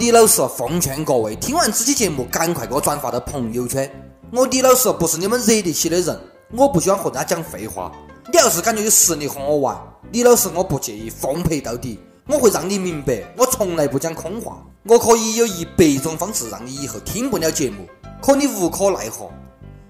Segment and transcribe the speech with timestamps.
[0.00, 3.86] 李老师奉劝各位，听完这期节目，赶快给我转发到朋友圈。
[4.32, 6.18] 我李老师不是你们惹得起的人，
[6.52, 7.92] 我不喜欢和人家讲废话。
[8.32, 9.78] 你要是感觉有实力和我玩，
[10.10, 12.00] 李老师我不介意奉陪到底。
[12.26, 14.64] 我会让你明白，我从来不讲空话。
[14.84, 17.86] 我可以有一百种方式让你以后听不了节目，
[18.22, 19.30] 可你无可奈何。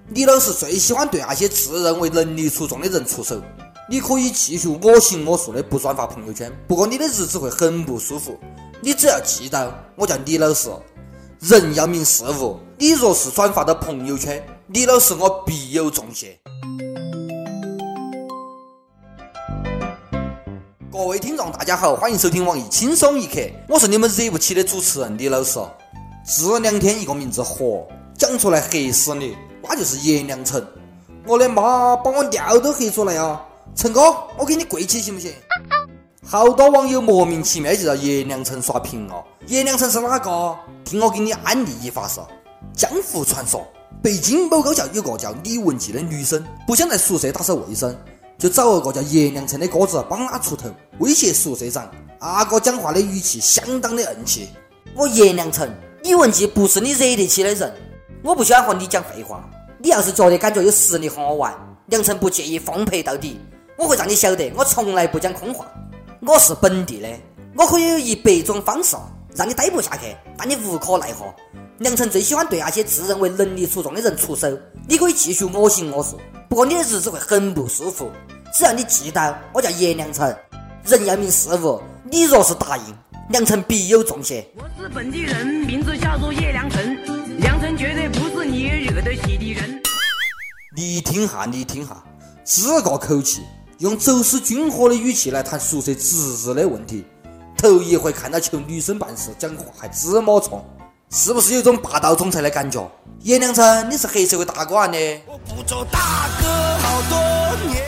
[0.08, 3.40] 李老师最喜欢对那些自认为能力出众的人出手。
[3.88, 8.36] 你可以继续我行我素的不转发朋友圈，不过你的日子会很不舒服。
[8.82, 10.70] 你只要记到，我叫李老师。
[11.40, 16.38] 人要明事物，你若是转发到朋友圈，李老师我必有重谢。
[20.90, 25.58] 各位听众，大家好，欢迎收听网易轻松一刻，我是你们惹不起的主持人李老师。
[26.24, 27.86] 这两天一个名字火，
[28.16, 30.66] 讲出来黑死你，那就是叶良辰。
[31.26, 33.44] 我的妈，把我尿都黑出来啊！
[33.74, 35.30] 陈哥，我给你跪起行不行？
[36.32, 39.24] 好多网友莫名其妙就到叶良辰刷屏哦。
[39.48, 40.56] 叶良辰是哪个？
[40.84, 42.20] 听我给你安利一发是：
[42.72, 43.66] 江湖传说，
[44.00, 47.92] 北京某高校有个叫李文姬的女生，不想在宿舍打扫卫生。
[48.38, 51.90] 就找了个叫叶良辰的哥子帮他出头，威胁宿舍长。
[52.20, 54.50] 阿哥讲话的语气相当的硬气。
[54.94, 55.68] 我叶良辰，
[56.04, 57.74] 李文姬不是你惹得起的人。
[58.22, 59.44] 我不喜欢和你讲废话。
[59.78, 61.52] 你要是觉得感觉有实力和我玩，
[61.86, 63.40] 良辰不介意奉陪到底。
[63.76, 65.66] 我会让你晓得，我从来不讲空话。
[66.22, 67.08] 我是本地的，
[67.56, 68.94] 我可以有一百种方式
[69.34, 71.34] 让你待不下去，但你无可奈何。
[71.78, 74.46] 良辰最喜欢对那些自认为能力出众的人出手。
[74.86, 78.12] 你可以继续我行我素，不过你的日子会很不舒服。
[78.52, 80.36] 只要你记到，我叫叶良辰，
[80.84, 81.80] 人要明事物。
[82.04, 82.84] 你若是答应，
[83.30, 84.46] 良辰必有重谢。
[84.56, 86.98] 我是本地人，名字叫做叶良辰，
[87.38, 89.80] 良辰绝对不是你惹得起的人。
[90.76, 92.04] 你听哈，你听哈，
[92.44, 93.40] 这个口气，
[93.80, 97.02] 用走私军火的语气来谈宿舍值日的问题，
[97.56, 100.62] 头一回看到求女生办事讲话还这么冲，
[101.08, 102.86] 是不是有种霸道总裁的感觉？
[103.20, 105.18] 叶良辰，你是黑社会大哥啊你？
[105.26, 106.46] 我不做大哥
[106.82, 107.82] 好多年。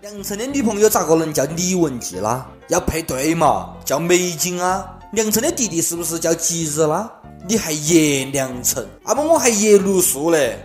[0.00, 2.46] 良辰的女朋友咋个能叫李文姬啦？
[2.68, 4.96] 要配对嘛，叫美景啊。
[5.12, 7.12] 良辰的弟弟是不是叫吉日啦？
[7.46, 10.58] 你还叶良辰，阿不我还叶鲁肃嘞。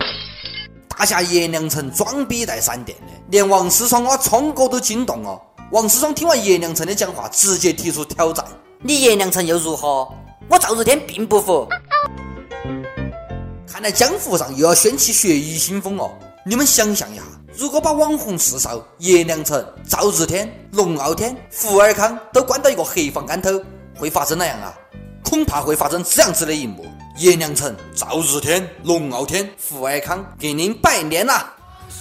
[1.02, 5.36] 大侠叶良辰装逼带闪电的，连王思聪啊聪哥都惊动了。
[5.72, 8.44] 王思聪听完叶良辰的讲话，直接提出挑战：
[8.78, 10.08] 你叶良辰又如何？
[10.48, 11.66] 我赵日天并不服。
[13.66, 16.08] 看来江湖上又要掀起血雨腥风了。
[16.46, 17.22] 你们想象一下。
[17.52, 23.60] 如果把网红四少叶良辰、赵日天、龙傲天、福尔康都关到一个黑房干头，
[23.98, 24.72] 会发生哪样啊？
[25.24, 26.86] 恐怕会发生这样子的一幕：
[27.18, 31.52] 叶良辰、赵日天、龙傲天、福尔康给您拜年啦！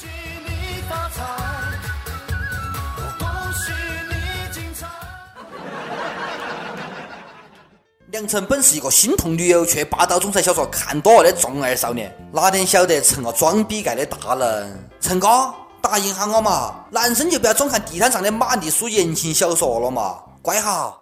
[8.07, 14.89] 良辰本是一个心痛女友却霸道总裁小说看多了的重爱少年，哪点晓得成了装逼盖的大人？
[15.01, 16.85] 陈哥，答应下我嘛！
[16.89, 20.97] 男生就不要总看地摊上的玛丽苏言情小说了嘛，乖哈。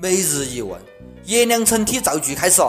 [0.00, 0.80] 每日一问，
[1.24, 2.62] 叶良辰体造句开始，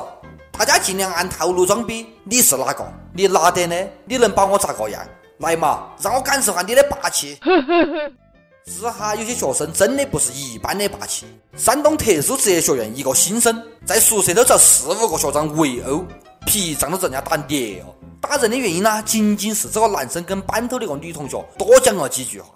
[0.52, 2.08] 大家尽量按套路装逼。
[2.24, 2.92] 你是哪个？
[3.14, 3.88] 你哪点的？
[4.06, 5.00] 你能把我咋个样？
[5.38, 7.38] 来嘛，让我感受下你的霸气。
[8.82, 11.28] 这哈有些学生真的不是一般的霸气。
[11.56, 16.04] 山东特殊职业学院一个新生在宿舍都遭四五个学长围殴，
[16.48, 17.94] 皮仗着人家打裂哦。
[18.20, 22.56] 打人的原因呢，仅仅是这个男生跟班头的一个女同学多讲了几句话。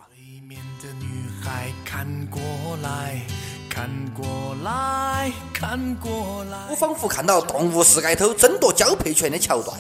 [6.70, 9.78] 我仿佛看到《动物世界》头争夺交配权的桥段，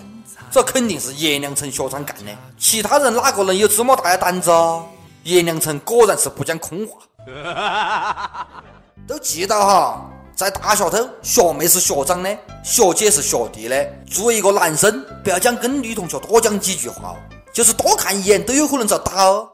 [0.51, 4.83] 这肯定是叶良辰学长干的，其他人哪个能有这么大的胆子啊？
[5.23, 6.99] 叶良辰果然是不讲空话，
[9.07, 10.09] 都记到哈。
[10.35, 13.87] 在大学头，学妹是学长的，学姐是学弟的。
[14.09, 17.15] 作为一个男生，不要讲跟女同学多讲几句话，
[17.53, 19.47] 就是多看一眼都有可能遭打哦。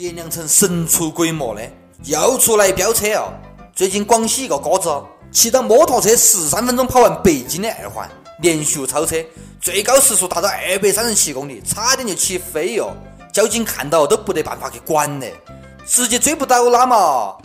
[0.00, 1.60] 叶良辰神出鬼没的，
[2.04, 3.34] 又出来飙车哦。
[3.74, 4.90] 最近广西一个哥子
[5.30, 8.08] 骑到摩托车十三分钟跑完北京的二环，
[8.40, 9.22] 连续超车。
[9.60, 12.96] 最高时速达到二百三十七公里，差点就起飞哟！
[13.30, 15.34] 交警看到都不得办法去管嘞，
[15.86, 17.36] 直接追不到他嘛！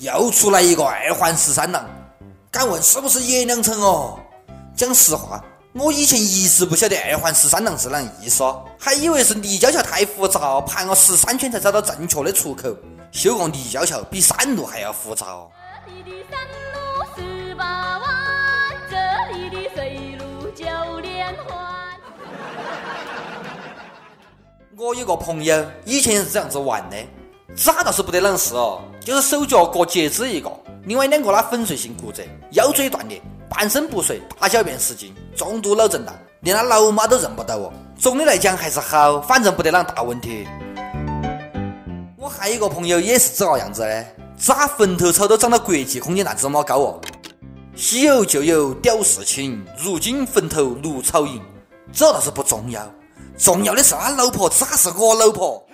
[0.00, 1.88] 又出来一个二环十三郎，
[2.50, 4.18] 敢问是不是叶良辰哦？
[4.74, 5.40] 讲实话，
[5.72, 8.42] 我以前一直不晓得二环十三郎是啷意思，
[8.76, 12.76] 还以为是立交桥太复杂，盘了十三圈才找到正确的出口。
[13.12, 15.26] 修个立交桥比山路还要复杂。
[24.76, 26.96] 我有个朋友以前也是这样子玩的，
[27.54, 30.50] 渣倒是不得啷事哦，就是手脚各截肢一个，
[30.84, 37.72] 另外两个呢粉碎性骨折，腰椎断裂，半身不遂，大小便失禁，重度脑震荡，连他老妈都认不到哦。
[37.98, 40.46] 总的来讲还是好，反正不得啷大问题。
[42.16, 44.06] 我还有一个朋友也是这个样子的，
[44.38, 47.00] 扎坟头草都长到国际空间站这么高哦。
[47.74, 51.42] 稀有就有屌事情，如今坟头绿草营，
[51.92, 52.88] 这倒是不重要，
[53.36, 55.66] 重要的是他老婆咋是我老婆。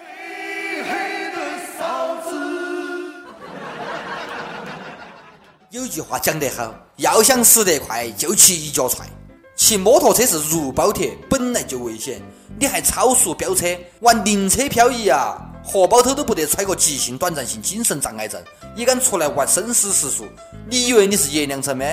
[5.70, 9.06] 有句话讲得好，要想死得快，就骑一脚踹。
[9.54, 12.22] 骑摩托车是如包铁，本来就危险，
[12.58, 13.66] 你还超速飙车，
[14.00, 15.37] 玩灵车漂移啊！
[15.62, 18.43] 荷包头都不得揣个急性短暂性精神障碍症，
[18.75, 20.25] 也敢出来玩生死时速？
[20.70, 21.84] 你以为你是叶良辰吗？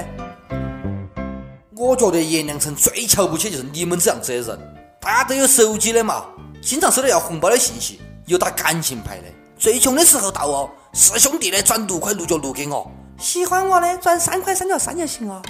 [1.75, 4.75] 我觉得叶良辰最瞧不起就是你们这样子的人。
[5.01, 6.25] 大家都有手机的嘛，
[6.61, 9.23] 经常收到要红包的信息，又打感情牌的。
[9.57, 15.41] 最穷的时候到哦，是兄弟的转六块六角六给我，喜欢我的转三块三角三就行了。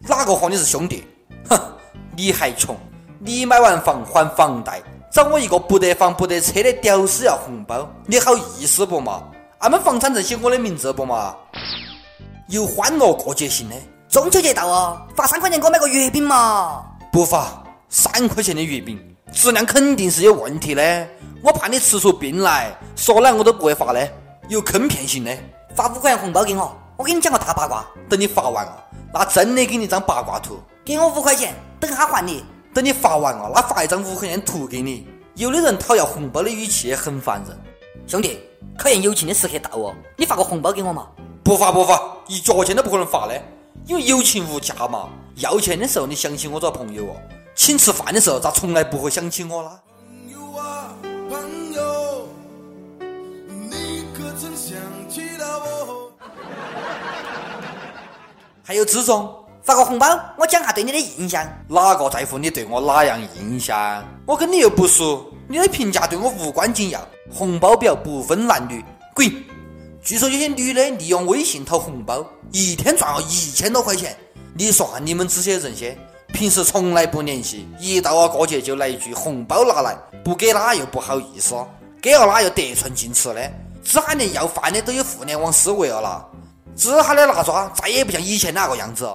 [0.00, 1.04] 哪个和你是兄弟？
[1.48, 1.58] 哼，
[2.16, 2.76] 你还穷，
[3.18, 4.82] 你买完房还房贷。
[5.12, 9.22] 找我一个不得房不得车的屌丝要红包，你好意思不嘛？
[9.58, 11.34] 俺们房产证写我的名字不嘛？
[12.48, 13.76] 有欢乐过节性的，
[14.08, 16.84] 中秋节到哦，发三块钱给我买个月饼嘛？
[17.10, 19.00] 不发，三块钱的月饼，
[19.32, 21.08] 质量肯定是有问题的。
[21.42, 24.06] 我怕你吃出病来，说来我都不会发的，
[24.48, 25.34] 有坑骗性的。
[25.74, 27.84] 发五块钱红包给我，我给你讲个大八卦。
[28.08, 28.76] 等你发完啊，
[29.12, 30.58] 那真的给你张八卦图。
[30.84, 32.44] 给我五块钱，等下还你。
[32.72, 35.06] 等你发完啊，那发一张五块钱图给你。
[35.34, 37.58] 有的人讨要红包的语气也很烦人。
[38.06, 38.40] 兄弟，
[38.78, 41.08] 考验友情的时刻到哦，你发个红包给我嘛？
[41.42, 43.42] 不发不发，一角钱都不可能发的，
[43.86, 45.08] 因为友情无价嘛。
[45.36, 47.16] 要钱的时候你想起我做朋友哦，
[47.54, 49.80] 请吃饭的时候咋从来不会想起我啦？
[49.98, 50.94] 朋友啊，
[51.28, 52.28] 朋友，
[53.70, 54.78] 你可曾想
[55.08, 56.05] 起了我？
[58.66, 59.32] 还有这种。
[59.62, 60.06] 发个红包，
[60.38, 61.44] 我讲下对你的印象。
[61.68, 64.04] 哪个在乎你对我哪样印象？
[64.24, 67.00] 我跟你又不熟，你的评价对我无关紧要。
[67.32, 68.84] 红包表不分男女，
[69.14, 69.28] 滚！
[70.02, 74.16] 据说有些女的利用微信讨红包，一天赚了一千多块钱。
[74.54, 75.98] 你说你们这些人些，
[76.32, 81.56] 平时从来不联系，一到了过节就来一句红包拿来，不给哪又不好意思，
[82.00, 83.52] 给了哪又得寸进尺的，
[83.82, 86.24] 这还连要饭的都有互联网思维了啦。
[86.76, 89.08] 这下的拿抓再也不像以前那个样子。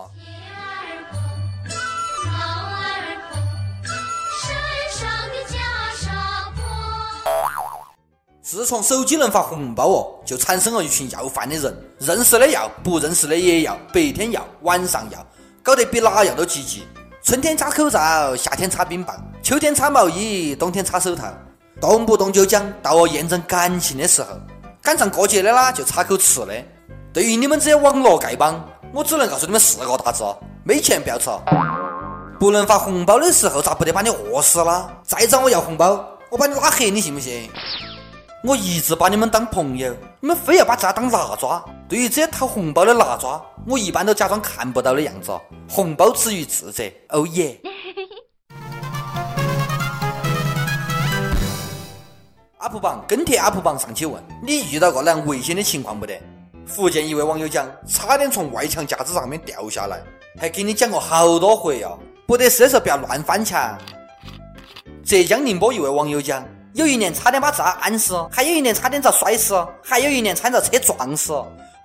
[8.41, 15.25] 自从手机能发红包哦，就产生了一群要饭的人，认识的要，不认识的也要，白天要，晚上要，
[15.63, 16.85] 搞得比哪样都积极。
[17.23, 21.31] 春天插口罩，夏天插冰棒，秋天插毛衣，冬天插手套，
[21.79, 24.29] 动不动就讲到我验证感情的时候，
[24.81, 26.53] 赶上过节的啦就插口吃的。
[27.13, 30.23] 对于你们这些网络丐帮，我只能告诉你们四个大字：
[30.63, 31.29] 没钱不要吃。
[32.39, 34.89] 不能发红包的时候，咋不得把你饿死啦？
[35.03, 37.49] 再找我要红包，我把你拉黑，你信不信？
[38.45, 41.61] 我一直把你们当朋友，你们非要把这当拿抓。
[41.89, 45.37] 对于这些讨红包的拿抓，我一般都假装看不到的样子。
[45.69, 47.59] 红包止于智者，哦耶！
[52.61, 56.17] UP 榜跟帖 UP 榜上去问你遇到过那样危险的情况不得？
[56.65, 60.01] 福建一位网友讲，差点从外墙架子上面掉下来，
[60.39, 61.91] 还给你讲过好多回啊。
[62.25, 63.77] 不得事的时候不要乱翻墙。
[65.03, 66.45] 浙江宁波一位网友讲。
[66.73, 71.33] 有一年差点把这按死，还有一年差点遭摔死，还有一年差点遭车撞死。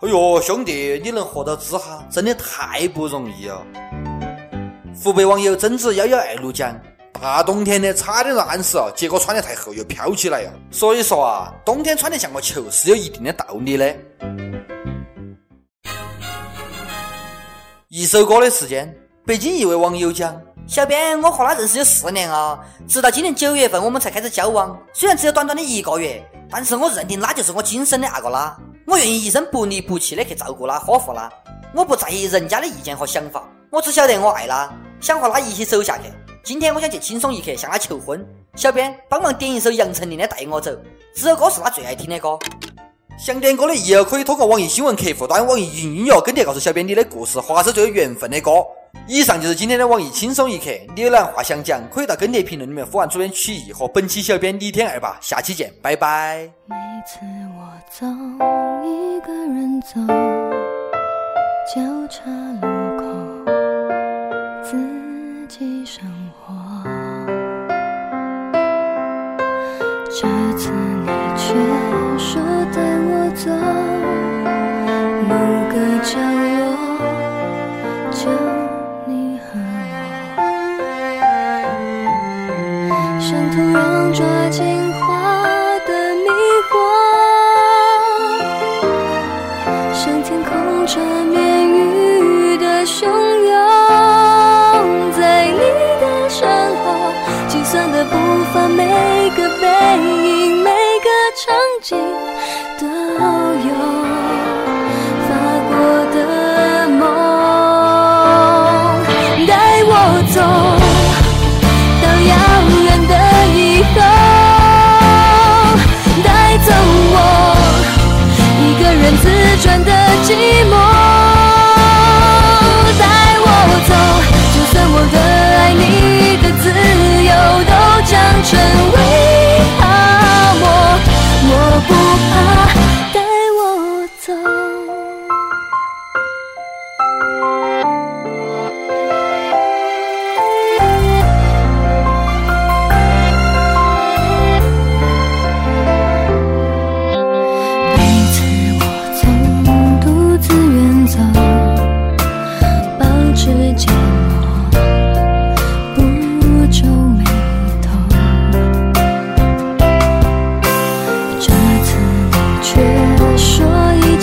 [0.00, 3.66] 哎呦，兄弟，你能活到这哈，真的太不容易了。
[5.02, 6.80] 湖北网友贞子幺幺二六讲，
[7.20, 10.50] 大冬天的差点让按死哦，结果穿得太厚又飘起来哟。
[10.70, 13.92] 所以说啊，冬天穿得像个球是有一定的道理的。
[17.98, 20.38] 一首歌的时间，北京一位网友讲。
[20.66, 24.78] 小编，我和他认识有四年了，直到今年九月份我们才开始交往。
[24.92, 28.60] 虽然只有短短的一个月，但是我认定他就是我今生的那个啦。
[28.86, 31.32] 我愿意一生不离不弃的去照顾他、呵护他。
[31.74, 36.12] 我不在意人家的意见和想法，我只晓得我爱他，想和他一起走下去。
[36.44, 38.22] 今天我想借轻松一刻向他求婚。
[38.56, 40.70] 小编，帮忙点一首杨丞琳的《带我走》，
[41.14, 42.38] 这首歌是他最爱听的歌。
[43.18, 48.50] 想点歌的也可以通过网易新闻客户端、网易云音乐跟帖告诉小编你的故事，或是最有缘分的歌。
[49.08, 55.18] 以上就是今天的网易轻松一刻，你有哪话想讲，可以到跟帖评论里面呼唤主编曲艺和本期小编李天二吧。
[55.22, 56.48] 下期见，拜拜。
[56.66, 57.18] 每次
[57.56, 58.06] 我走，
[58.84, 59.94] 一个人走，
[61.74, 62.22] 交叉
[62.60, 62.66] 路
[62.98, 63.04] 口，
[64.62, 64.76] 自
[65.48, 66.04] 己生
[66.44, 66.54] 活。
[73.36, 75.30] 坐某
[75.68, 76.18] 个角
[76.56, 76.56] 落
[78.10, 78.30] 就
[79.06, 79.60] 你和
[80.38, 80.46] 我。
[84.16, 84.64] 抓紧
[84.94, 85.15] 花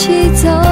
[0.03, 0.62] 起走。